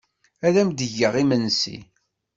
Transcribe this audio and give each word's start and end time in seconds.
Ad 0.47 0.55
am-d-geɣ 0.61 1.13
imensi. 1.23 1.77